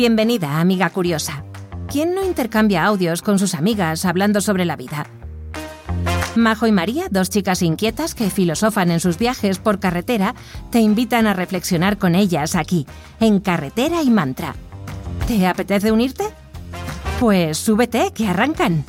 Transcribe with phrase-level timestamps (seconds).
[0.00, 1.44] Bienvenida, amiga curiosa.
[1.86, 5.06] ¿Quién no intercambia audios con sus amigas hablando sobre la vida?
[6.34, 10.34] Majo y María, dos chicas inquietas que filosofan en sus viajes por carretera,
[10.70, 12.86] te invitan a reflexionar con ellas aquí,
[13.20, 14.54] en Carretera y Mantra.
[15.28, 16.24] ¿Te apetece unirte?
[17.18, 18.86] Pues súbete, que arrancan.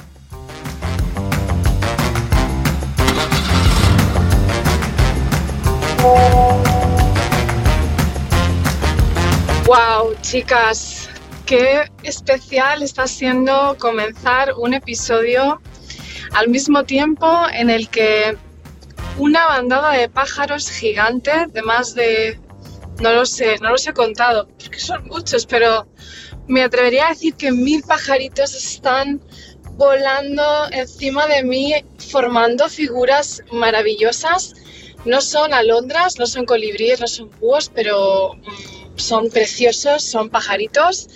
[9.72, 11.08] Wow, chicas,
[11.52, 15.62] qué especial está siendo comenzar un episodio
[16.32, 18.38] al mismo tiempo en el que
[19.18, 22.40] una bandada de pájaros gigantes de más de
[23.02, 25.90] no lo sé, no los he contado, porque son muchos, pero
[26.48, 29.22] me atrevería a decir que mil pajaritos están
[29.72, 31.74] volando encima de mí,
[32.12, 34.54] formando figuras maravillosas.
[35.04, 41.08] No son alondras, no son colibríes, no son búhos, pero mm, son preciosos, son pajaritos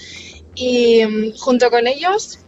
[0.56, 2.40] y mm, junto con ellos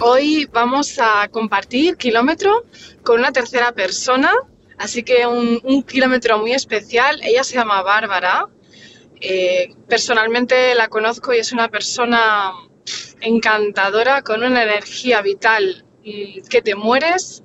[0.00, 2.64] hoy vamos a compartir kilómetro
[3.02, 4.32] con una tercera persona,
[4.78, 7.20] así que un, kilómetro muy especial.
[7.22, 8.48] Ella se llama Bárbara.
[9.20, 12.52] Eh, personalmente la conozco y es una persona
[13.20, 17.44] encantadora, con una energía vital que te mueres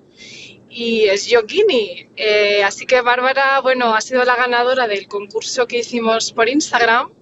[0.76, 2.10] y es Yogini.
[2.18, 7.14] Eh, así que Bárbara, bueno, ha sido la ganadora del concurso que hicimos por Instagram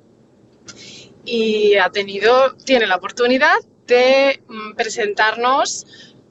[1.24, 5.86] y ha tenido, tiene la oportunidad de mm, presentarnos,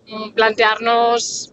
[0.09, 1.53] mm, plantearnos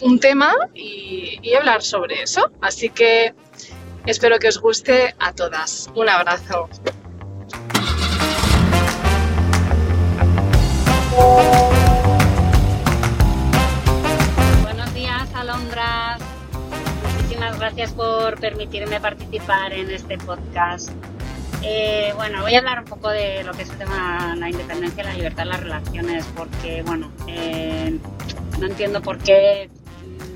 [0.00, 2.50] un tema y, y hablar sobre eso.
[2.62, 3.34] Así que
[4.06, 5.90] espero que os guste a todas.
[5.94, 6.70] Un abrazo.
[17.68, 20.88] Gracias por permitirme participar en este podcast.
[21.62, 25.04] Eh, bueno, voy a hablar un poco de lo que es el tema la independencia,
[25.04, 27.98] la libertad, las relaciones, porque, bueno, eh,
[28.58, 29.68] no entiendo por qué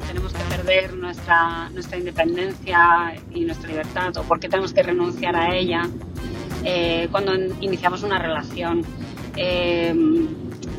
[0.07, 5.35] tenemos que perder nuestra, nuestra independencia y nuestra libertad, o por qué tenemos que renunciar
[5.35, 5.89] a ella
[6.65, 8.85] eh, cuando iniciamos una relación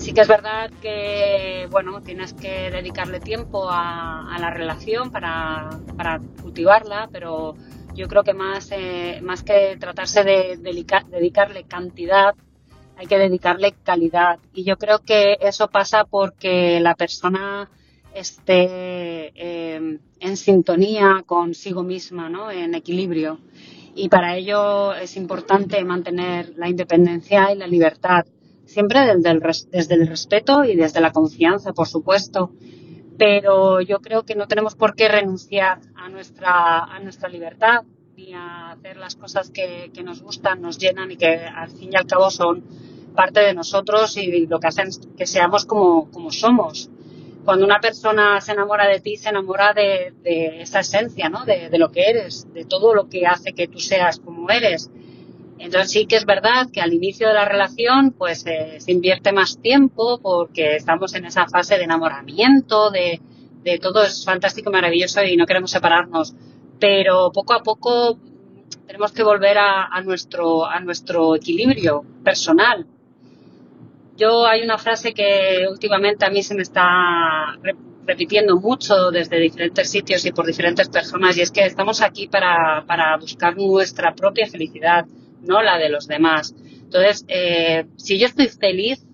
[0.04, 5.70] sí que es verdad que bueno tienes que dedicarle tiempo a, la relación para,
[6.42, 7.56] cultivarla pero
[7.96, 12.36] yo creo que más eh, más que tratarse de dedicarle cantidad
[12.98, 14.40] hay que dedicarle calidad.
[14.54, 17.70] Y yo creo que eso pasa porque la persona
[18.14, 22.52] esté em, en sintonía consigo misma ¿no?
[22.52, 23.40] en equilibrio.
[23.96, 28.26] Y para ello es importante mantener la independencia y la libertad
[28.74, 29.40] siempre desde el,
[29.72, 32.52] desde el respeto y desde la confianza, por supuesto.
[33.18, 37.84] Pero yo creo que no tenemos por qué renunciar a nuestra, a nuestra libertad
[38.16, 41.90] ni a hacer las cosas que, que nos gustan, nos llenan y que al fin
[41.94, 42.64] y al cabo son
[43.14, 46.90] parte de nosotros y lo que hacen que seamos como, como somos.
[47.46, 50.14] Cuando una persona se enamora de ti, se enamora de,
[50.62, 51.46] esa esencia, ¿no?
[51.46, 54.90] De, lo que eres, de todo lo que hace que tú seas como eres.
[55.60, 59.32] Entonces sí que es verdad que al inicio de la relación pues eh, se invierte
[59.32, 63.22] más tiempo porque estamos en esa fase de enamoramiento, de,
[63.82, 66.34] todo es fantástico, maravilloso y no queremos separarnos.
[66.80, 68.18] Pero poco a poco
[68.88, 72.86] tenemos que volver a, nuestro, a nuestro equilibrio personal.
[74.18, 77.58] Yo hay una frase que últimamente a mí se me está
[78.06, 82.84] repitiendo mucho desde diferentes sitios y por diferentes personas y es que estamos aquí para,
[82.86, 85.06] para buscar nuestra propia felicidad
[85.44, 86.56] no la de los demás.
[86.84, 89.06] Entonces, eh, si yo estoy feliz,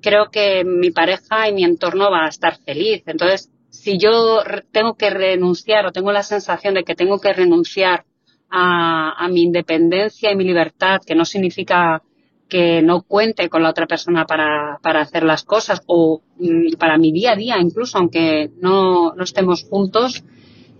[0.00, 3.02] creo que mi pareja y mi entorno va a estar feliz.
[3.06, 4.42] Entonces, si yo
[4.72, 8.04] tengo que renunciar o tengo la sensación de que tengo que renunciar
[8.50, 12.02] a, mi independencia y mi libertad, que no significa
[12.48, 17.12] que no cuente con la otra persona para, hacer las cosas o mm, para mi
[17.12, 20.24] día a día, incluso aunque no, no estemos juntos,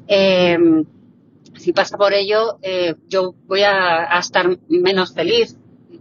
[0.07, 0.57] eh,
[1.59, 5.57] si pasa por ello, eh, yo voy a, estar menos feliz.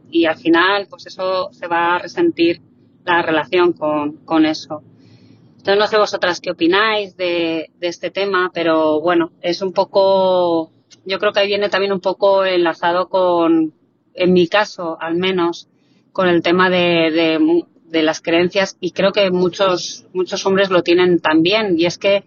[0.10, 2.62] Y al final, pues eso se va a resentir
[3.06, 4.82] la relación con, eso.
[5.58, 10.72] Entonces, no sé vosotras qué opináis de, este tema, pero bueno, es un poco,
[11.06, 13.74] yo creo que ahí viene también un poco enlazado con,
[14.14, 15.68] en mi caso al menos,
[16.14, 17.40] con el tema de,
[17.86, 18.78] de, las creencias.
[18.80, 21.78] Y creo que muchos, muchos hombres lo tienen también.
[21.78, 22.24] Y es que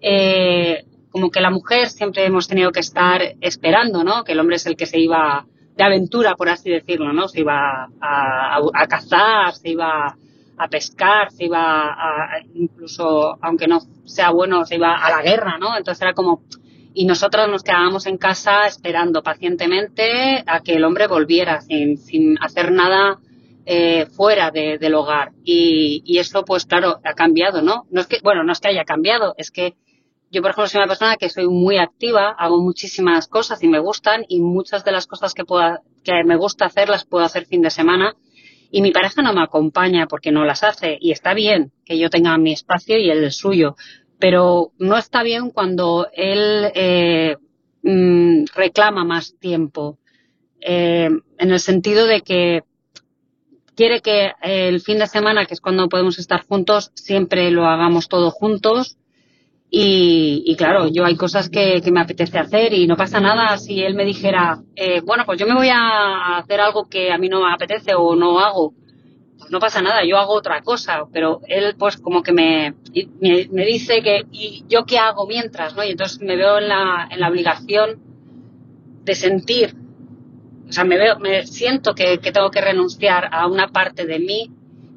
[0.00, 0.84] eh,
[1.14, 4.24] como que la mujer siempre hemos tenido que estar esperando, ¿no?
[4.24, 5.46] Que el hombre es el que se iba
[5.76, 7.28] de aventura, por así decirlo, ¿no?
[7.28, 10.16] Se iba a, cazar, se iba
[10.56, 15.56] a pescar, se iba a, incluso, aunque no sea bueno, se iba a la guerra,
[15.56, 15.78] ¿no?
[15.78, 16.42] Entonces era como,
[16.94, 22.42] y nosotras nos quedábamos en casa esperando pacientemente a que el hombre volviera sin, sin
[22.42, 23.20] hacer nada
[23.66, 25.30] eh, fuera del hogar.
[25.44, 27.86] Y, y, eso, pues claro, ha cambiado, ¿no?
[27.92, 29.74] No es que, bueno, no es que haya cambiado, es que
[30.34, 33.78] yo, por ejemplo, soy una persona que soy muy activa, hago muchísimas cosas y me
[33.78, 37.46] gustan y muchas de las cosas que, pueda, que me gusta hacer las puedo hacer
[37.46, 38.16] fin de semana
[38.72, 42.10] y mi pareja no me acompaña porque no las hace y está bien que yo
[42.10, 43.76] tenga mi espacio y el suyo,
[44.18, 47.36] pero no está bien cuando él eh,
[47.84, 50.00] mm, reclama más tiempo,
[50.60, 52.64] eh, en el sentido de que
[53.76, 58.08] quiere que el fin de semana, que es cuando podemos estar juntos, siempre lo hagamos
[58.08, 58.98] todos juntos.
[59.76, 63.94] Y, claro, yo hay cosas que, me apetece hacer y no pasa nada si él
[63.94, 67.44] me dijera, eh, bueno, pues yo me voy a hacer algo que a mí no
[67.44, 68.72] me apetece o no hago
[69.50, 72.74] no pasa nada, yo hago otra cosa, pero él pues como que me,
[73.20, 75.74] me, dice que, ¿y yo qué hago mientras?
[75.76, 75.84] ¿no?
[75.84, 78.00] Y entonces me veo en la, en la obligación
[79.04, 79.74] de sentir,
[80.66, 84.18] o sea, me veo, me siento que, que tengo que renunciar a una parte de
[84.18, 84.50] mí,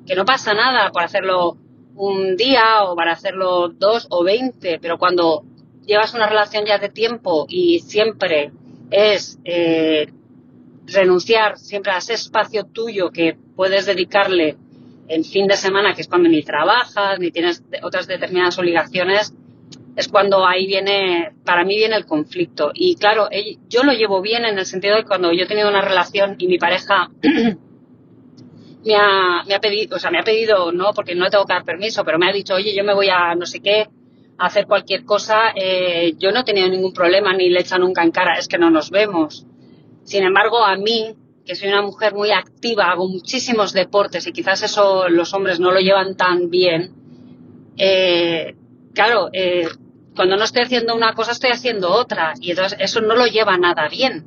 [0.06, 1.58] que no pasa nada por hacerlo
[1.98, 5.44] un día o para hacerlo dos o veinte, pero cuando
[5.86, 8.52] llevas una relación ya de tiempo y siempre
[8.92, 10.08] es eh,
[10.86, 14.58] renunciar siempre a ese espacio tuyo que puedes dedicarle
[15.10, 19.34] en fin de semana, que es cuando ni trabajas, ni tienes otras determinadas obligaciones,
[19.96, 22.72] es cuando ahí viene, para mí viene el conflicto.
[22.74, 23.30] Y claro,
[23.70, 26.48] yo lo llevo bien en el sentido de cuando yo he tenido una relación y
[26.48, 27.10] mi pareja
[28.88, 31.54] me, ha, me ha pedido, o sea, me ha pedido, no, porque no tengo que
[31.54, 33.88] dar permiso, pero me ha dicho, oye, yo me voy a no sé qué,
[34.38, 37.84] a hacer cualquier cosa, eh, yo no he tenido ningún problema ni le he echado
[37.84, 39.46] nunca en cara, es que no nos vemos.
[40.04, 44.64] Sin embargo, a mí, que soy una mujer muy activa, hago muchísimos deportes y quizás
[44.64, 46.94] eso los hombres no lo llevan tan bien,
[47.78, 48.56] eh,
[48.94, 49.68] claro, eh,
[50.16, 53.58] cuando no estoy haciendo una cosa estoy haciendo otra y entonces eso no lo lleva
[53.58, 54.26] nada bien.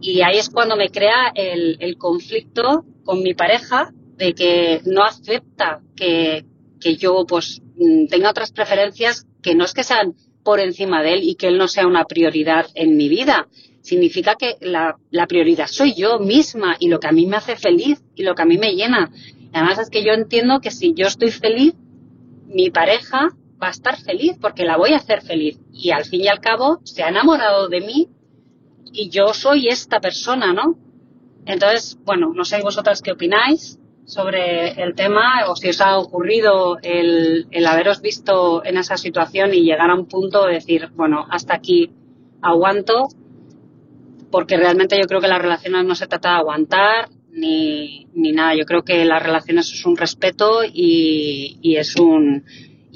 [0.00, 5.02] Y ahí es cuando me crea el, el conflicto con mi pareja de que no
[5.02, 6.44] acepta que,
[6.78, 10.14] que yo pues mm, tenga otras preferencias que no es que sean
[10.44, 13.48] por encima de él y que él no sea una prioridad en mi vida,
[13.82, 18.02] significa que la, prioridad soy yo misma y lo que a mí me hace feliz
[18.14, 19.10] y lo que a mí me llena.
[19.52, 21.74] además es que yo entiendo que si yo estoy feliz,
[22.46, 23.28] mi pareja
[23.62, 25.58] va a estar feliz porque la voy a hacer feliz.
[25.72, 28.08] Y al fin y al cabo se ha enamorado de mí
[28.92, 30.76] y yo soy esta persona, ¿no?
[31.46, 36.78] Entonces, bueno, no sé vosotras qué opináis sobre el tema o si os ha ocurrido
[36.82, 41.26] el, el haberos visto en esa situación y llegar a un punto de decir, bueno,
[41.30, 41.90] hasta aquí
[42.42, 43.08] aguanto
[44.30, 48.54] porque realmente yo creo que las relaciones no se trata de aguantar ni, ni nada.
[48.54, 52.44] Yo creo que las relaciones es un respeto y, y es un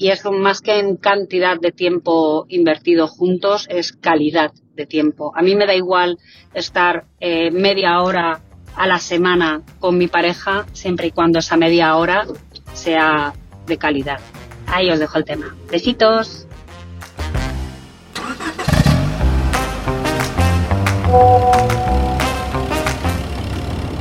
[0.00, 5.30] y es más que en cantidad de tiempo invertido juntos, es calidad de tiempo.
[5.36, 6.16] A mí me da igual
[6.54, 8.40] estar eh, media hora
[8.74, 12.26] a la semana con mi pareja, siempre y cuando esa media hora
[12.72, 13.34] sea
[13.66, 14.20] de calidad.
[14.66, 15.54] Ahí os dejo el tema.
[15.70, 16.46] Besitos.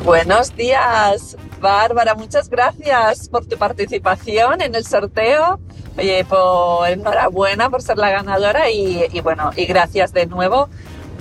[0.06, 2.16] Buenos días, Bárbara.
[2.16, 5.60] Muchas gracias por tu participación en el sorteo.
[6.00, 10.70] Oye, por enhorabuena por ser la ganadora y, y bueno, y gracias de nuevo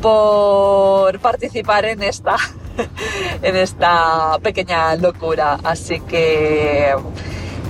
[0.00, 2.36] por participar en esta,
[3.42, 5.58] en esta pequeña locura.
[5.64, 6.94] Así que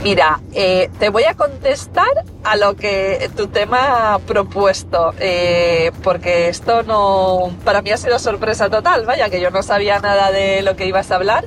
[0.02, 6.48] Mira, eh, te voy a contestar a lo que tu tema ha propuesto, eh, porque
[6.48, 10.62] esto no, para mí ha sido sorpresa total, vaya, que yo no sabía nada de
[10.62, 11.46] lo que ibas a hablar.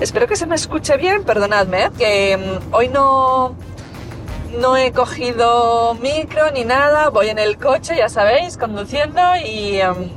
[0.00, 1.90] Espero que se me escuche bien, perdonadme, ¿eh?
[1.98, 3.56] que mm, hoy no,
[4.56, 10.10] no he cogido micro ni nada, voy en el coche, ya sabéis, conduciendo y, em,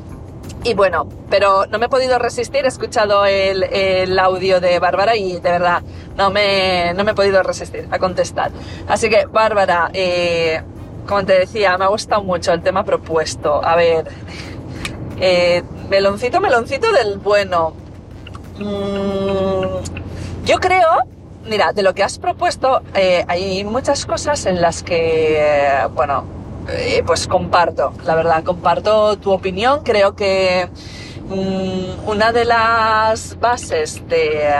[0.64, 5.34] y bueno, pero no me he podido resistir, he escuchado el, audio de Bárbara y
[5.34, 5.82] de verdad
[6.18, 8.52] no me, no me he podido resistir a contestar.
[8.88, 10.62] Así que, Bárbara, eh,
[11.08, 13.64] como te decía, me ha gustado mucho el tema propuesto.
[13.66, 14.08] A ver,
[15.20, 17.74] eh, meloncito, meloncito del bueno.
[18.60, 20.88] Mm, yo creo,
[21.48, 26.26] mira, de lo que has propuesto, eh, hay muchas cosas en las que, bueno,
[27.06, 29.82] pues comparto, la verdad, comparto tu opinión.
[29.84, 30.70] Creo que
[31.28, 34.54] mm, una de las bases de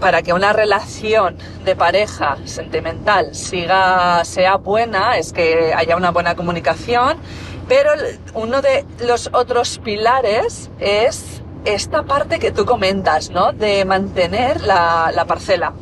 [0.00, 6.34] para que una relación de pareja sentimental siga, sea buena, es que haya una buena
[6.34, 7.16] comunicación,
[7.68, 7.90] pero
[8.34, 13.52] uno de los otros pilares es esta parte que tú comentas, ¿no?
[13.52, 15.72] De mantener la, la parcela,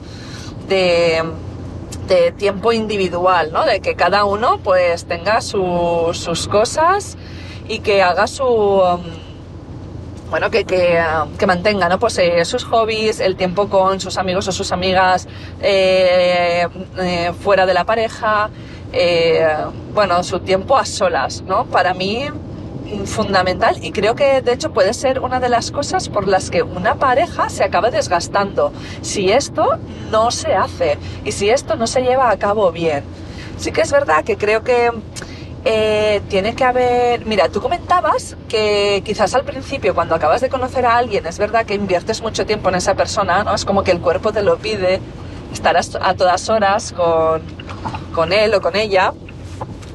[0.68, 1.24] de,
[2.36, 3.64] tiempo individual, ¿no?
[3.64, 7.16] De que cada uno pues tenga sus cosas
[7.68, 8.44] y que haga su...
[8.44, 9.00] Um,
[10.28, 11.98] bueno, um, que, mantenga ¿no?
[11.98, 15.28] pues, eh, sus hobbies, el tiempo con sus amigos o sus amigas
[15.60, 16.66] eh,
[16.98, 18.50] eh, fuera de la pareja,
[19.94, 21.66] bueno, su tiempo a solas, ¿no?
[21.66, 22.28] Para mí
[23.04, 26.62] fundamental y creo que de hecho puede ser una de las cosas por las que
[26.62, 29.78] una pareja se acaba desgastando si esto
[30.10, 33.04] no se hace y si esto no se lleva a cabo bien.
[33.58, 34.90] Sí que es verdad que creo que
[35.64, 37.26] eh, tiene que haber...
[37.26, 41.66] Mira, tú comentabas que quizás al principio cuando acabas de conocer a alguien es verdad
[41.66, 43.54] que inviertes mucho tiempo en esa persona, ¿no?
[43.54, 45.00] Es como que el cuerpo te lo pide,
[45.52, 47.42] estar a todas horas con,
[48.14, 49.12] con él o con ella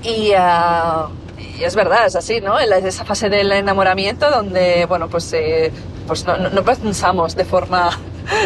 [0.03, 0.31] y...
[0.31, 1.25] Uh,
[1.57, 2.59] y es verdad, es así, ¿no?
[2.59, 5.71] En esa fase del enamoramiento donde, bueno, pues, eh,
[6.07, 7.91] pues no, pensamos de forma,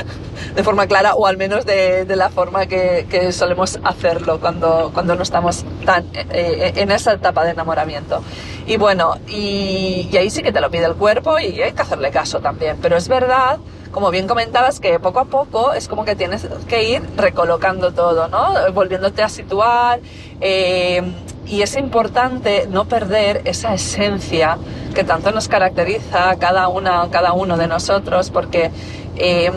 [0.56, 5.16] de forma clara o al menos de, la forma que, que, solemos hacerlo cuando, cuando
[5.16, 8.24] no estamos tan eh, eh, en esa etapa de enamoramiento.
[8.68, 11.82] Y bueno, y, y ahí sí que te lo pide el cuerpo y hay que
[11.82, 12.78] hacerle caso también.
[12.82, 13.58] Pero es verdad
[13.92, 18.28] como bien comentabas, que poco a poco es como que tienes que ir recolocando todo,
[18.28, 18.54] ¿no?
[18.72, 20.00] Volviéndote a situar,
[20.42, 21.02] eh,
[21.50, 24.58] y es importante no perder esa esencia
[24.94, 28.70] que tanto nos caracteriza a cada, una, cada uno de nosotros, porque
[29.16, 29.52] eh,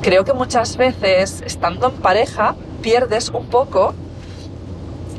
[0.00, 3.94] creo que muchas veces, estando en pareja, pierdes un poco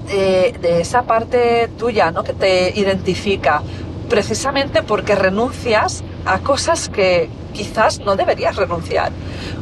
[0.07, 2.23] de, de esa parte tuya ¿no?
[2.23, 3.61] que te identifica,
[4.09, 9.11] precisamente porque renuncias a cosas que quizás no deberías renunciar,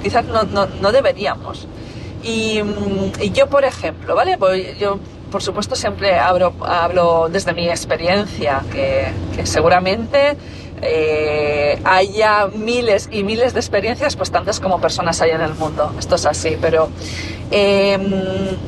[0.03, 1.67] quizás no, no, no deberíamos.
[2.23, 4.37] Y, mm, yo, por ejemplo, ¿vale?
[4.79, 4.99] Yo
[5.31, 9.11] por supuesto, siempre hablo, desde mi experiencia, que,
[9.45, 10.37] seguramente
[10.81, 15.93] eh, haya miles y miles de experiencias, pues tantas como personas hay en el mundo.
[15.99, 16.89] Esto es así, pero
[17.51, 18.11] em,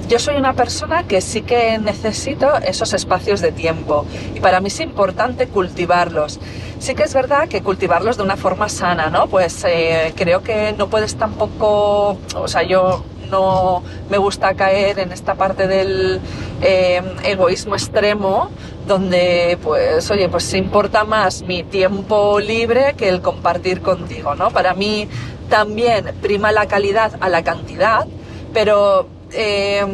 [0.10, 4.68] yo soy una persona que sí que necesito esos espacios de tiempo y para mí
[4.68, 6.40] es importante cultivarlos.
[6.80, 9.28] Sí que es verdad que cultivarlos de una forma sana, ¿no?
[9.28, 15.12] Pues eh, creo que no puedes tampoco, o sea, yo no me gusta caer en
[15.12, 16.20] esta parte del
[16.62, 18.52] eh, egoísmo extremo
[18.88, 24.74] donde pues oye pues importa más mi tiempo libre que el compartir contigo no para
[24.74, 25.08] mí
[25.50, 28.06] también prima la calidad a la cantidad
[28.54, 29.86] pero eh,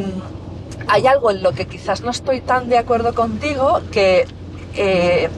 [0.88, 4.26] hay algo en lo que quizás no estoy tan de acuerdo contigo que
[4.74, 5.28] eh,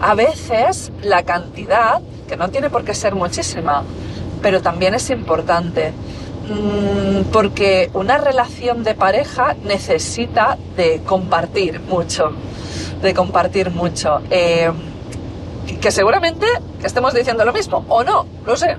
[0.00, 3.84] a veces la cantidad que no tiene por qué ser muchísima
[4.42, 5.92] pero también es importante
[7.32, 12.32] porque una relación de pareja necesita de compartir mucho,
[13.00, 14.20] de compartir mucho.
[14.30, 14.70] Eh,
[15.80, 16.46] que seguramente
[16.82, 18.76] estemos diciendo lo mismo, o no, lo sé.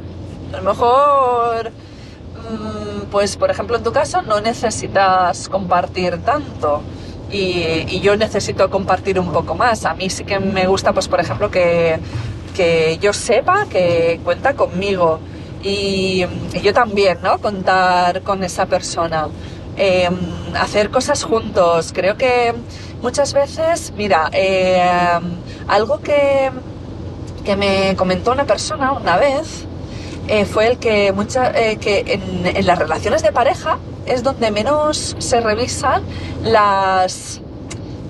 [0.53, 6.81] A lo mejor, mm, pues por ejemplo en tu caso, no necesitas compartir tanto.
[7.31, 9.85] Y, y, yo necesito compartir un poco más.
[9.85, 11.97] A mí sí que me gusta, pues por ejemplo, que,
[12.55, 15.19] que yo sepa que cuenta conmigo
[15.63, 16.25] y,
[16.61, 17.39] yo también, ¿no?
[17.39, 19.27] Contar con esa persona.
[19.75, 20.15] Em,
[20.55, 21.91] hacer cosas juntos.
[21.93, 22.53] Creo que
[23.01, 25.23] muchas veces, mira, em,
[25.67, 26.51] algo que,
[27.43, 29.65] que me comentó una persona una vez
[30.27, 34.51] eh, fue el que, mucha, eh, que en, en, las relaciones de pareja es donde
[34.51, 36.03] menos se revisan
[36.43, 37.41] las,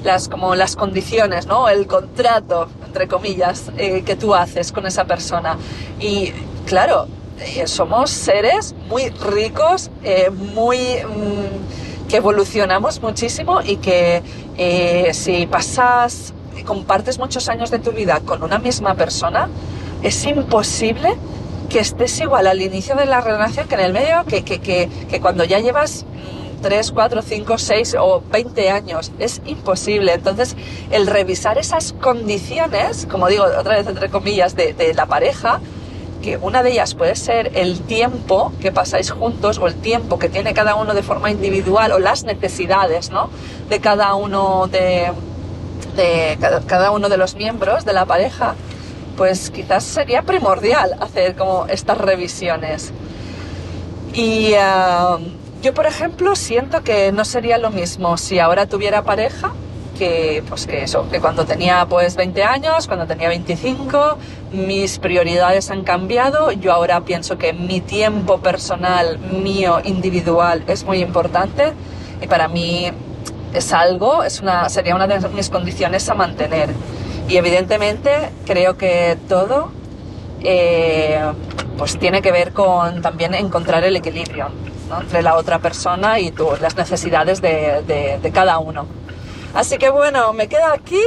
[0.04, 1.70] las, como las condiciones, ¿no?
[1.70, 5.58] El contrato, entre comillas, eh, que tú haces con esa persona.
[6.00, 6.32] Y
[6.66, 7.08] claro,
[7.46, 14.22] eh, somos seres muy ricos, eh, muy mm, que evolucionamos muchísimo y que
[14.58, 16.34] eh, si pasas,
[16.66, 19.50] compartes muchos años de tu vida con una misma persona,
[20.02, 21.16] es imposible
[21.70, 24.90] que estés igual al inicio de la relación que en el medio, que, que, que,
[25.10, 26.06] que cuando ya llevas
[26.62, 29.12] 3, 4, 5, 6 o 20 años.
[29.20, 30.14] Es imposible.
[30.14, 30.56] Entonces,
[30.92, 35.60] el revisar esas condiciones, como digo otra vez entre comillas, de, de la pareja,
[36.24, 40.30] que una de ellas puede ser el tiempo que pasáis juntos o el tiempo que
[40.30, 43.30] tiene cada uno de forma individual o las necesidades ¿no?
[43.70, 45.12] de cada uno de,
[46.66, 48.56] cada, uno de los miembros de la pareja,
[49.18, 52.92] pues quizás sería primordial hacer como estas revisiones.
[54.14, 55.20] Y uh,
[55.62, 59.52] yo, por ejemplo, siento que no sería lo mismo si ahora tuviera pareja
[59.98, 64.18] que, pues que eso, que cuando tenía pues 20 años, cuando tenía 25,
[64.52, 66.52] mis prioridades han cambiado.
[66.52, 71.74] Yo ahora pienso que mi tiempo personal, mío, individual, es muy importante
[72.22, 72.92] y para mí
[73.54, 76.70] es algo, es una, sería una de mis condiciones a mantener.
[77.30, 78.12] Y evidentemente
[78.46, 79.72] creo que todo
[80.42, 81.22] eh,
[81.78, 84.50] pues tiene que ver con también encontrar el equilibrio.
[84.90, 85.02] ¿no?
[85.02, 88.86] entre la otra persona y tú, las necesidades de, de, de cada uno.
[89.54, 91.02] Así que bueno, me quedo aquí.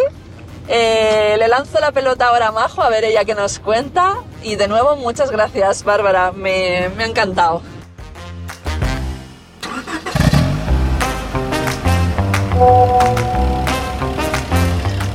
[0.69, 4.17] Eh, le lanzo la pelota ahora a Majo a ver ella qué nos cuenta.
[4.43, 6.33] Y de nuevo, muchas gracias, Bárbara.
[6.33, 7.63] Me, me ha encantado.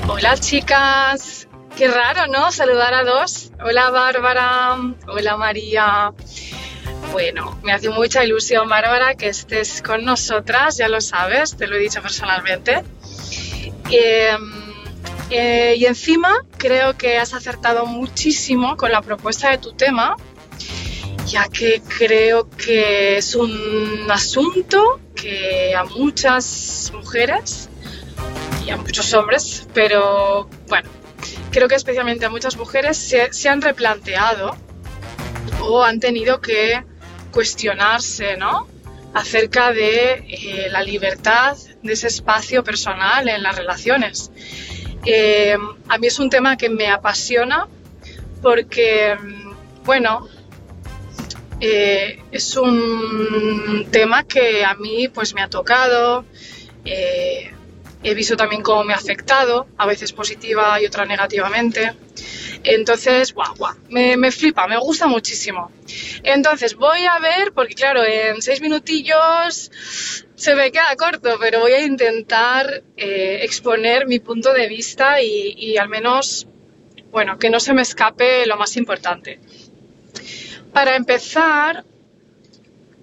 [0.08, 2.52] Hola chicas, qué raro, ¿no?
[2.52, 3.52] Saludar a dos.
[3.64, 6.14] Hola Bárbara, hola María.
[7.12, 11.76] Bueno, me hace mucha ilusión Bárbara que estés con nosotras, ya lo sabes, te lo
[11.76, 12.84] he dicho personalmente.
[13.92, 14.38] Eh,
[15.30, 20.16] eh, y encima creo que has acertado muchísimo con la propuesta de tu tema,
[21.26, 27.70] ya que creo que es un asunto que a muchas mujeres
[28.66, 30.90] y a muchos hombres, pero bueno,
[31.52, 34.56] creo que especialmente a muchas mujeres se, se han replanteado
[35.62, 36.84] o han tenido que
[37.32, 38.68] cuestionarse, ¿no?
[39.14, 44.32] Acerca de eh, la libertad de ese espacio personal en las relaciones.
[45.06, 45.58] Eh,
[45.88, 47.68] a mí es un tema que me apasiona
[48.42, 49.16] porque,
[49.84, 50.28] bueno,
[51.60, 56.26] eh, es un tema que a mí pues me ha tocado,
[56.86, 57.52] eh,
[58.04, 61.94] he visto también cómo me ha afectado, a veces positiva y otra negativamente.
[62.64, 65.72] Entonces, guau, guau, me, flipa, me gusta muchísimo.
[66.24, 69.72] Entonces, voy a ver, porque claro, en seis minutillos
[70.36, 75.56] se me queda corto, pero voy a intentar eh, exponer mi punto de vista y,
[75.58, 76.48] y al menos,
[77.12, 79.40] bueno, que no se me escape lo más importante.
[80.72, 81.84] Para empezar,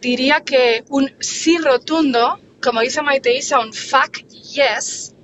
[0.01, 4.19] diría que un sí rotundo, como dice Maite Isa, un fuck
[4.55, 5.15] yes,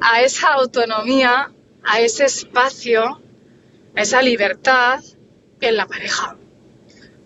[0.00, 3.20] a esa autonomía, a ese espacio,
[3.96, 5.02] esa libertad
[5.60, 6.36] en la pareja.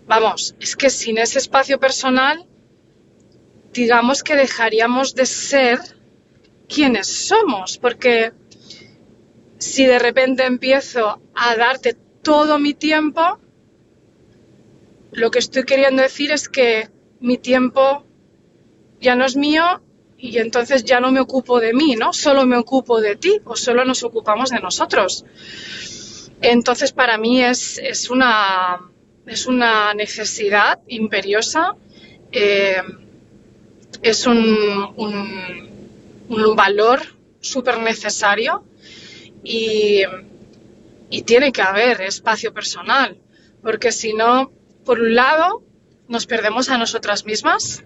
[0.07, 2.47] Vamos, es que sin ese espacio personal,
[3.73, 5.79] digamos que dejaríamos de ser
[6.69, 8.33] quienes somos, porque
[9.59, 13.39] si de repente empiezo a darte todo mi tiempo,
[15.13, 16.89] lo que estoy queriendo decir es que
[17.21, 18.05] mi tiempo
[19.01, 19.83] ya no es mío
[20.17, 22.13] y entonces ya no me ocupo de mí, ¿no?
[22.13, 25.25] Solo me ocupo de ti o solo nos ocupamos de nosotros.
[26.43, 28.81] Entonces para mí es, es, una,
[29.27, 31.75] es una necesidad imperiosa,
[32.33, 32.83] eh,
[34.03, 35.69] es un, un,
[36.29, 37.03] un valor
[37.41, 38.65] súper necesario
[39.43, 40.03] y,
[41.11, 43.19] y tiene que haber espacio personal,
[43.63, 44.51] porque si no,
[44.85, 45.63] por un lado,
[46.09, 47.85] nos perdemos a nosotras mismas.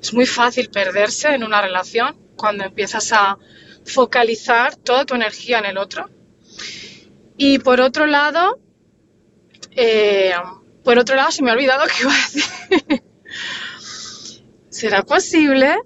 [0.00, 3.38] Es muy fácil perderse en una relación cuando empiezas a
[3.84, 6.08] focalizar toda tu energía en el otro.
[7.36, 8.60] Y por otro lado,
[9.72, 10.32] eh,
[10.84, 13.02] por otro lado, se me ha olvidado que iba a decir.
[14.68, 15.76] ¿Será posible?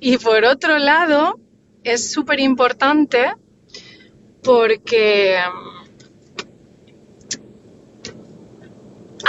[0.00, 1.38] Y por otro lado,
[1.84, 3.32] es súper importante
[4.42, 5.38] porque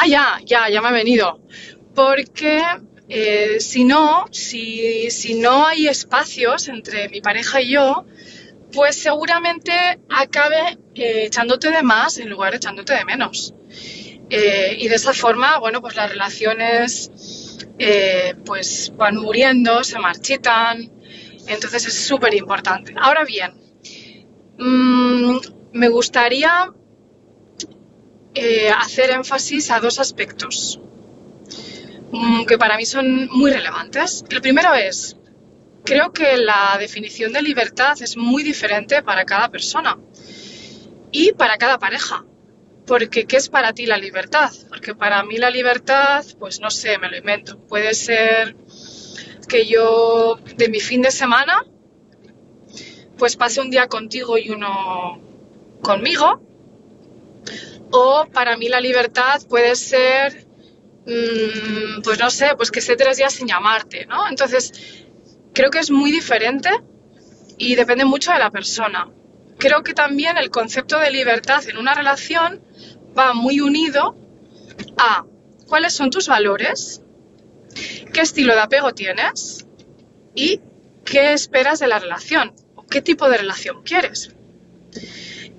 [0.02, 1.42] Ah, ya, ya, ya me ha venido.
[1.96, 2.62] Porque
[3.10, 8.06] eh, si no, si, si no hay espacios entre mi pareja y yo,
[8.72, 9.72] pues seguramente
[10.10, 13.54] acabe eh, echándote de más en lugar de echándote de menos.
[14.30, 20.92] Eh, y de esa forma, bueno, pues las relaciones eh, pues van muriendo, se marchitan.
[21.48, 22.94] Entonces es súper importante.
[23.00, 23.54] Ahora bien,
[24.58, 25.38] mmm,
[25.74, 26.74] me gustaría
[28.78, 30.80] hacer énfasis a dos aspectos
[32.12, 34.24] mmm, que para mí son muy relevantes.
[34.30, 35.16] El primero es,
[35.84, 39.98] creo que la definición de libertad es muy diferente para cada persona
[41.12, 42.26] y para cada pareja.
[42.86, 44.52] Porque, ¿qué es para ti la libertad?
[44.68, 47.60] Porque para mí la libertad, pues no sé, me lo invento.
[47.68, 48.56] Puede ser
[49.48, 51.64] que yo de mi fin de semana,
[53.18, 55.22] pues pase un día contigo y uno
[55.82, 56.42] conmigo,
[57.92, 60.48] o para mí la libertad puede ser,
[61.06, 64.28] mmm, pues no sé, pues que esté tres días sin llamarte, ¿no?
[64.28, 64.72] Entonces,
[65.60, 66.70] creo que es muy diferente
[67.58, 69.10] y depende mucho de la persona.
[69.58, 72.64] Creo que también el concepto de libertad en una relación
[73.18, 74.16] va muy unido
[74.98, 75.26] a
[75.68, 77.02] cuáles son tus valores,
[78.14, 79.68] qué estilo de apego tienes
[80.34, 80.62] y
[81.04, 84.34] qué esperas de la relación o qué tipo de relación quieres.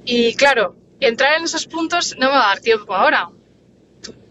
[0.07, 3.29] Y claro, entrar en esos puntos no me va a dar tiempo ahora,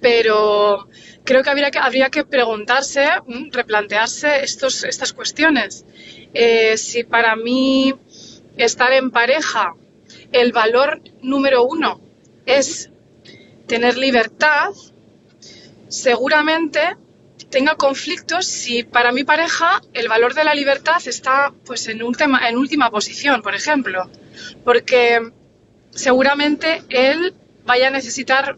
[0.01, 0.87] pero
[1.23, 5.85] creo que habría que, habría que preguntarse, mm, replantearse estos, estas cuestiones.
[6.33, 7.93] Eh, si para mí
[8.57, 9.73] estar en pareja,
[10.31, 12.01] el valor número uno
[12.45, 12.89] es
[13.67, 14.71] tener libertad,
[15.87, 16.97] seguramente
[17.49, 22.47] tenga conflictos si para mi pareja el valor de la libertad está pues en, última,
[22.47, 24.09] en última posición, por ejemplo.
[24.63, 25.31] Porque
[25.91, 27.33] seguramente él
[27.65, 28.57] vaya a necesitar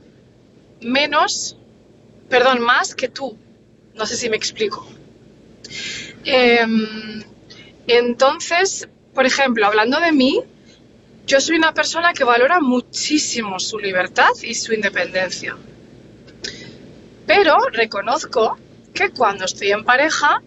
[0.81, 1.57] menos,
[2.29, 3.37] perdón, más que tú.
[3.95, 4.87] No sé si me explico.
[6.23, 7.23] Em,
[7.87, 10.41] entonces, por ejemplo, hablando de mí,
[11.27, 15.57] yo soy una persona que valora muchísimo su libertad y su independencia.
[17.25, 18.57] Pero reconozco
[18.93, 20.41] que cuando estoy en pareja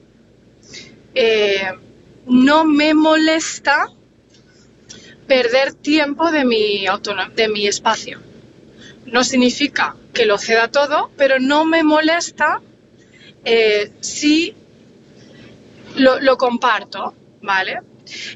[1.14, 1.70] eh,
[2.26, 3.88] no me molesta
[5.26, 6.84] perder tiempo de mi,
[7.34, 8.20] de mi espacio.
[9.06, 12.60] No significa que lo ceda todo, pero no me molesta
[13.44, 14.54] eh, si
[15.96, 17.80] lo, lo comparto, ¿vale?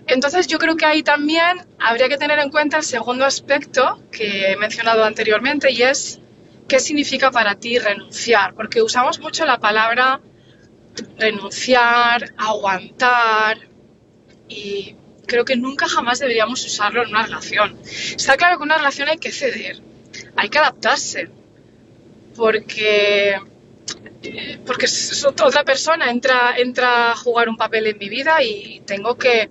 [0.07, 4.53] Entonces yo creo que ahí también habría que tener en cuenta el segundo aspecto que
[4.53, 6.21] he mencionado anteriormente y es
[6.67, 10.21] qué significa para ti renunciar, porque usamos mucho la palabra
[11.17, 13.59] renunciar, aguantar
[14.49, 17.79] y creo que nunca jamás deberíamos usarlo en una relación.
[17.85, 19.81] Está claro que en una relación hay que ceder,
[20.37, 21.31] hay que adaptarse,
[22.39, 23.37] porque
[24.65, 24.87] porque
[25.27, 29.49] otra persona entra, entra a jugar un papel en mi vida y tengo que,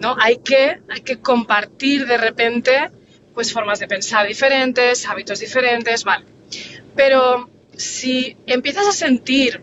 [0.00, 0.16] ¿no?
[0.18, 2.90] Hay que, hay que compartir de repente
[3.34, 6.24] pues formas de pensar diferentes, hábitos diferentes, vale.
[6.96, 9.60] Pero si empiezas a sentir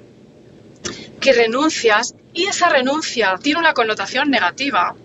[1.20, 4.96] que renuncias y esa renuncia tiene una connotación negativa,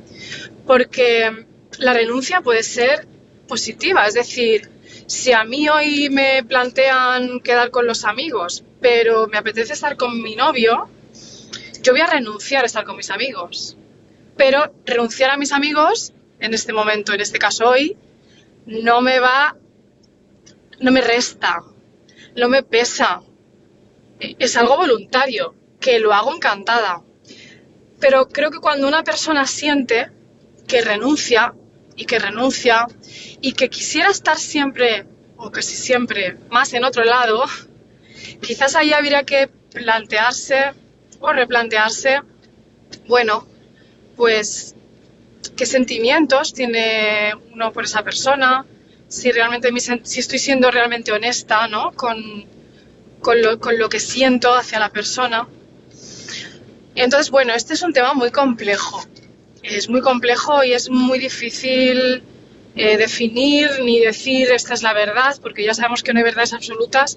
[0.67, 1.47] porque
[1.79, 3.07] la renuncia puede ser
[3.47, 4.69] positiva, es decir,
[5.07, 10.21] si a mí hoy me plantean quedar con los amigos, pero me apetece estar con
[10.21, 10.89] mi novio,
[11.83, 13.77] yo voy a renunciar a estar con mis amigos.
[14.37, 17.97] Pero renunciar a mis amigos, en este momento, en este caso hoy,
[18.67, 19.57] no me va,
[20.81, 21.63] no me resta,
[22.35, 23.23] no me pesa.
[24.19, 27.03] Es algo voluntario, que lo hago encantada.
[28.01, 30.11] Pero creo que cuando una persona siente
[30.67, 31.55] que renuncia
[31.97, 32.87] y que renuncia
[33.41, 35.07] y que quisiera estar siempre,
[35.37, 37.45] o casi siempre, más en otro lado,
[38.41, 40.73] quizás ahí habría que plantearse
[41.21, 42.21] o replantearse,
[43.07, 43.47] bueno,
[44.17, 44.75] pues
[45.57, 48.65] qué sentimientos tiene uno por esa persona,
[49.09, 49.71] si realmente
[50.05, 51.93] si estoy siendo realmente honesta ¿no?
[51.93, 52.47] con,
[53.21, 55.47] con, lo, con lo que siento hacia la persona.
[56.95, 59.05] Entonces, bueno, este es un tema muy complejo.
[59.69, 62.23] Es muy complejo y es muy difícil
[62.77, 66.53] eh, definir ni decir esta es la verdad, porque ya sabemos que no hay verdades
[66.53, 67.17] absolutas,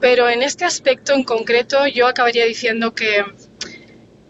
[0.00, 3.24] pero en este aspecto en concreto yo acabaría diciendo que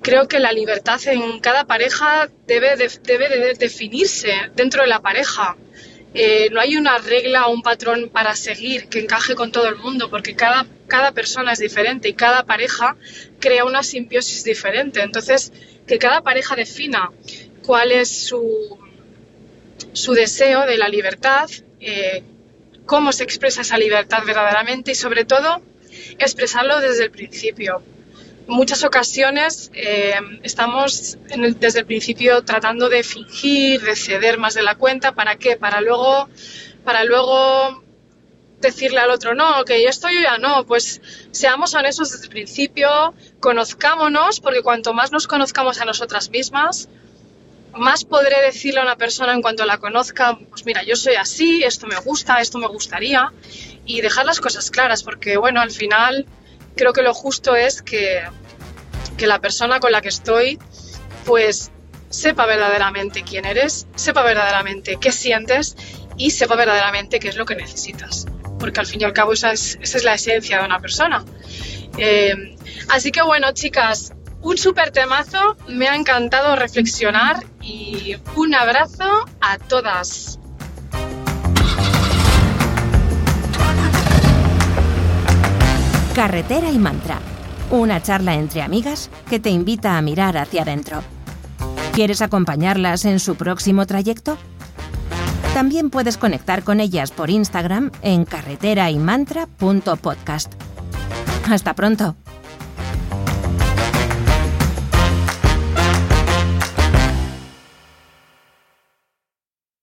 [0.03, 5.57] creo que la libertad en cada pareja debe debe definirse dentro de la pareja.
[6.13, 9.77] Eh, no hay una regla o un patrón para seguir que encaje con todo el
[9.77, 12.97] mundo, porque cada, cada persona es diferente y cada pareja
[13.39, 15.03] crea una simbiosis diferente.
[15.03, 15.53] Entonces,
[15.87, 17.11] que cada pareja defina
[17.65, 18.79] cuál es su,
[19.93, 21.49] su deseo de la libertad,
[21.81, 22.23] eh,
[22.87, 25.63] cómo se expresa esa libertad verdaderamente y sobre todo
[26.19, 27.83] expresarlo desde el principio
[28.51, 31.17] muchas ocasiones eh, estamos
[31.59, 35.13] desde el principio tratando de fingir, de ceder más de la cuenta.
[35.13, 35.57] ¿Para qué?
[35.57, 36.29] Para luego,
[36.85, 37.83] para luego
[38.61, 40.67] decirle al otro, no, que yo estoy yo ya no.
[40.67, 46.89] Pues seamos honestos desde el principio, conozcámonos, porque cuanto más nos conozcamos a nosotras mismas,
[47.77, 51.63] más podré decirle a una persona en cuanto la conozca, pues mira, yo soy así,
[51.63, 53.33] esto me gusta, esto me gustaría,
[53.85, 56.27] y dejar las cosas claras, porque bueno, al final
[56.77, 58.23] creo que lo justo es que,
[59.17, 60.59] que la persona con la que estoy,
[61.25, 61.71] pues
[62.09, 65.77] sepa verdaderamente quién eres, sepa verdaderamente qué sientes
[66.17, 68.27] y sepa verdaderamente qué es lo que necesitas.
[68.59, 71.25] Porque al fin y al cabo esa es, esa es la esencia de una persona.
[71.97, 72.57] Eh,
[72.89, 79.59] así que bueno, chicas, un súper temazo, me ha encantado reflexionar y un abrazo a
[79.59, 80.39] todas.
[86.15, 87.19] Carretera y Mantra,
[87.71, 91.03] una charla entre amigas que te invita a mirar hacia adentro.
[91.93, 94.37] ¿Quieres acompañarlas en su próximo trayecto?
[95.55, 100.55] También puedes conectar con ellas por Instagram en carreteraymantra.podcast.
[101.49, 102.15] Hasta pronto.